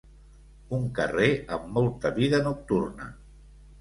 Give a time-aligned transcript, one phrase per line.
[0.77, 3.11] Un carrer amb molta vida nocturna.